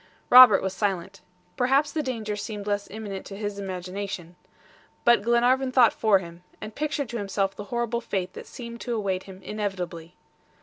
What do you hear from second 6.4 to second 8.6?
and pictured to himself the horrible fate that